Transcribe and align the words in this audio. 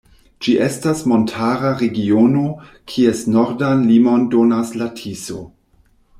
Ĝi 0.45 0.53
estas 0.67 1.03
montara 1.11 1.73
regiono, 1.81 2.47
kies 2.93 3.21
nordan 3.37 3.85
limon 3.93 4.27
donas 4.35 4.73
la 4.83 4.89
Tiso. 5.03 5.41